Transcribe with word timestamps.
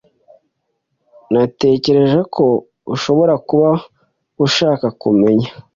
Natekereje 1.31 2.19
ko 2.35 2.45
ushobora 2.93 3.33
kuba 3.47 3.69
ushaka 4.45 4.87
kumenya 5.01 5.49